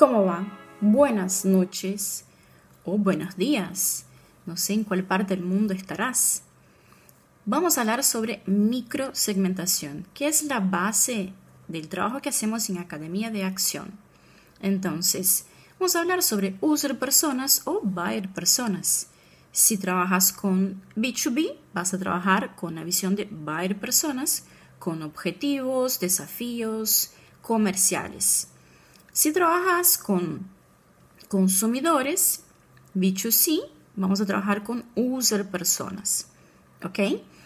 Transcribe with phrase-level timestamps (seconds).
[0.00, 0.46] ¿Cómo va?
[0.80, 2.24] Buenas noches
[2.86, 4.06] o buenos días.
[4.46, 6.40] No sé en cuál parte del mundo estarás.
[7.44, 11.34] Vamos a hablar sobre microsegmentación, que es la base
[11.68, 13.90] del trabajo que hacemos en Academia de Acción.
[14.62, 15.44] Entonces,
[15.78, 19.08] vamos a hablar sobre user personas o buyer personas.
[19.52, 24.44] Si trabajas con B2B, vas a trabajar con la visión de buyer personas,
[24.78, 27.10] con objetivos, desafíos
[27.42, 28.48] comerciales.
[29.20, 30.48] Si trabajas con
[31.28, 32.42] consumidores,
[32.94, 33.60] B2C,
[33.94, 36.28] vamos a trabajar con user personas.
[36.82, 37.00] ¿Ok?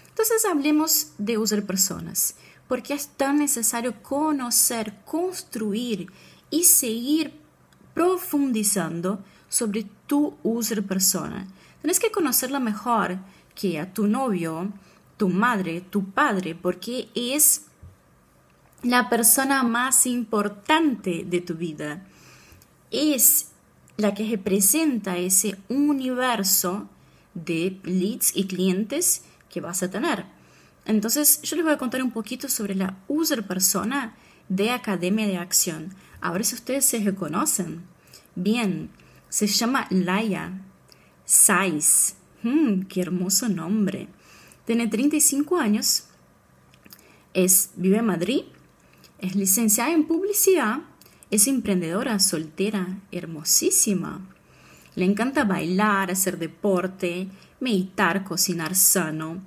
[0.09, 2.37] Entonces hablemos de user personas,
[2.69, 6.12] porque es tan necesario conocer, construir
[6.48, 7.41] y seguir
[7.92, 11.48] profundizando sobre tu user persona.
[11.80, 13.19] Tienes que conocerla mejor
[13.56, 14.72] que a tu novio,
[15.16, 17.62] tu madre, tu padre, porque es
[18.84, 22.06] la persona más importante de tu vida.
[22.90, 23.48] Es
[23.96, 26.88] la que representa ese universo
[27.32, 30.27] de leads y clientes que vas a tener.
[30.84, 34.14] Entonces, yo les voy a contar un poquito sobre la user persona
[34.50, 35.94] de Academia de Acción.
[36.20, 37.82] A ver si ustedes se reconocen.
[38.34, 38.90] Bien,
[39.30, 40.60] se llama Laia
[41.24, 42.16] Saiz.
[42.42, 44.08] Hmm, qué hermoso nombre.
[44.66, 46.05] Tiene 35 años.
[47.32, 48.44] Es, vive en Madrid
[49.25, 50.80] es licenciada en publicidad,
[51.30, 54.20] es emprendedora, soltera, hermosísima.
[54.94, 59.41] Le encanta bailar, hacer deporte, meditar, cocinar sano,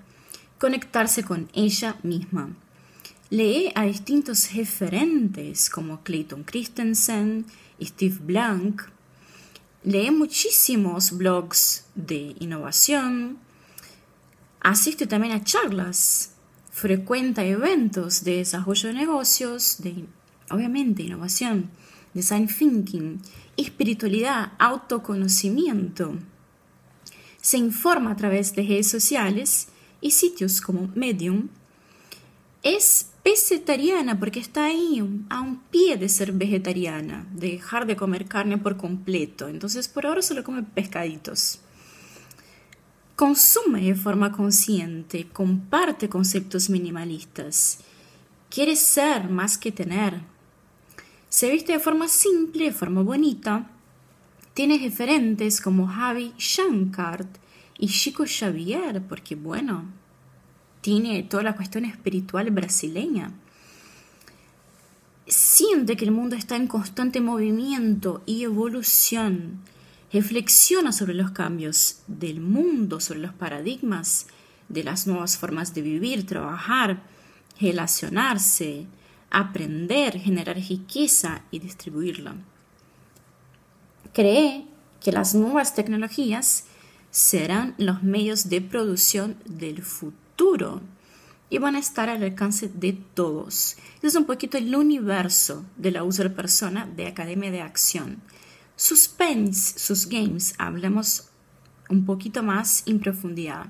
[0.57, 2.49] conectarse con ella misma.
[3.29, 7.45] Lee a distintos referentes como Clayton Christensen,
[7.79, 8.81] Steve Blank.
[9.83, 13.37] Lee muchísimos blogs de innovación.
[14.59, 16.36] Asiste también a charlas
[16.77, 20.05] frecuenta eventos de desarrollo de negocios, de
[20.51, 21.71] obviamente innovación,
[22.13, 23.19] design thinking,
[23.57, 26.13] espiritualidad, autoconocimiento.
[27.41, 29.69] Se informa a través de redes sociales
[30.01, 31.47] y sitios como Medium.
[32.61, 38.27] Es vegetariana porque está ahí a un pie de ser vegetariana, de dejar de comer
[38.27, 39.47] carne por completo.
[39.47, 41.59] Entonces por ahora solo come pescaditos
[43.17, 47.79] consume de forma consciente, comparte conceptos minimalistas,
[48.47, 50.21] quiere ser más que tener,
[51.27, 53.71] se viste de forma simple, de forma bonita,
[54.53, 57.25] tiene referentes como Javi Shankar
[57.79, 59.85] y Chico Xavier, porque bueno,
[60.81, 63.33] tiene toda la cuestión espiritual brasileña.
[65.25, 69.63] Siente que el mundo está en constante movimiento y evolución
[70.11, 74.27] reflexiona sobre los cambios del mundo, sobre los paradigmas
[74.69, 77.03] de las nuevas formas de vivir, trabajar,
[77.59, 78.85] relacionarse,
[79.29, 82.35] aprender, generar riqueza y distribuirla.
[84.13, 84.65] Cree
[85.01, 86.65] que las nuevas tecnologías
[87.11, 90.81] serán los medios de producción del futuro
[91.49, 93.77] y van a estar al alcance de todos.
[94.01, 98.21] es un poquito el universo de la user persona de Academia de Acción.
[98.79, 101.29] Suspense, sus games, hablemos
[101.89, 103.65] un poquito más en profundidad.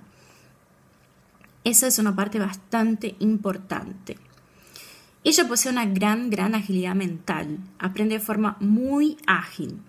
[1.63, 4.17] Esa es una parte bastante importante.
[5.23, 9.79] Ella posee una gran, gran agilidad mental, aprende de forma muy ágil.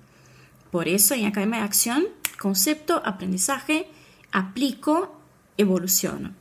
[0.70, 2.04] Por eso en Academia de Acción,
[2.38, 3.88] concepto, aprendizaje,
[4.30, 5.20] aplico,
[5.56, 6.32] evoluciono.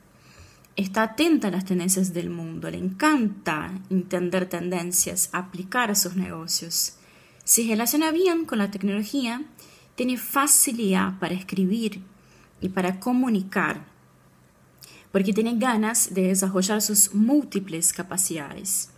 [0.75, 6.96] Está atenta a las tendencias del mundo, le encanta entender tendencias, aplicar a sus negocios
[7.47, 9.41] se relaciona bien con la tecnología,
[9.95, 12.01] tiene facilidad para escribir
[12.59, 13.85] y para comunicar,
[15.13, 18.89] porque tiene ganas de desarrollar sus múltiples capacidades.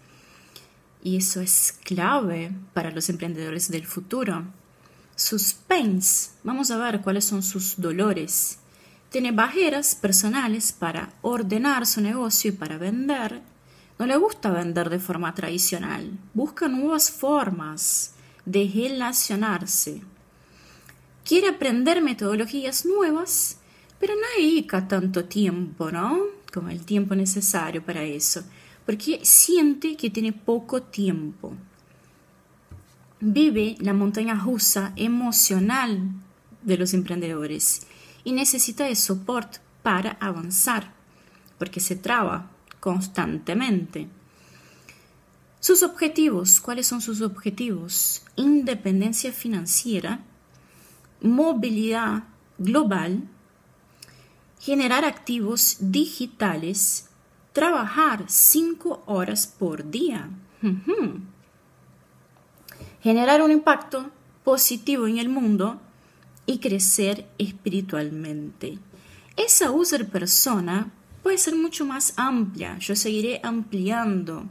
[1.03, 4.45] Y eso es clave para los emprendedores del futuro.
[5.16, 8.57] Sus pains, vamos a ver cuáles son sus dolores.
[9.11, 13.43] Tiene barreras personales para ordenar su negocio y para vender.
[13.99, 18.16] No le gusta vender de forma tradicional, busca nuevas formas
[18.46, 20.02] de relacionarse.
[21.24, 23.58] Quiere aprender metodologías nuevas,
[24.00, 26.20] pero no dedica tanto tiempo, ¿no?
[26.53, 28.44] Como el tiempo necesario para eso,
[28.86, 31.53] porque siente que tiene poco tiempo.
[33.20, 36.09] Vive la montaña rusa emocional
[36.64, 37.86] de los emprendedores
[38.24, 40.94] y necesita de soporte para avanzar,
[41.58, 42.50] porque se traba
[42.80, 44.08] constantemente.
[45.59, 48.23] Sus objetivos, ¿cuáles son sus objetivos?
[48.38, 50.22] Independencia financiera,
[51.22, 52.23] movilidad
[52.58, 53.23] global,
[54.59, 57.09] generar activos digitales,
[57.52, 60.29] trabajar cinco horas por día.
[63.02, 64.12] generar un impacto
[64.44, 65.79] positivo en el mundo
[66.46, 68.78] y crecer espiritualmente.
[69.38, 70.91] Esa user persona
[71.23, 72.78] puede ser mucho más amplia.
[72.79, 74.46] Yo seguiré ampliando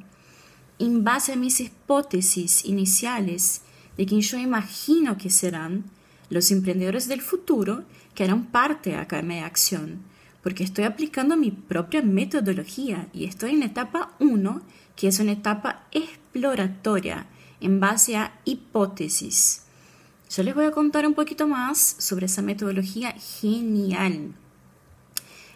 [0.78, 3.62] en base a mis hipótesis iniciales
[3.96, 5.84] de quien yo imagino que serán
[6.30, 7.84] los emprendedores del futuro
[8.14, 9.98] que harán parte de Academia de Acción,
[10.42, 14.62] porque estoy aplicando mi propia metodología y estoy en etapa 1,
[14.96, 17.26] que es una etapa exploratoria
[17.60, 19.62] en base a hipótesis.
[20.30, 24.34] Yo les voy a contar un poquito más sobre esa metodología genial.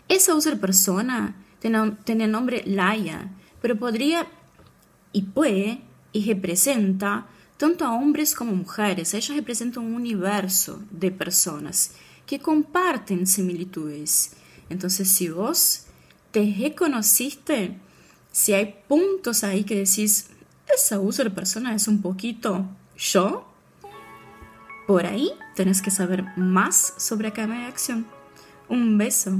[0.08, 3.30] Esa user persona tiene, el nombre Laia,
[3.60, 4.26] pero podría
[5.12, 5.80] y puede
[6.12, 7.26] y representa
[7.56, 9.14] tanto a hombres como mujeres.
[9.14, 11.92] Ellos representan un universo de personas
[12.26, 14.32] que comparten similitudes.
[14.68, 15.84] Entonces, si vos
[16.30, 17.78] te reconociste,
[18.30, 20.28] si hay puntos ahí que decís,
[20.74, 22.66] esa user persona es un poquito
[22.96, 23.46] yo,
[24.86, 28.06] por ahí tenés que saber más sobre Academia de Acción.
[28.68, 29.38] Un beso.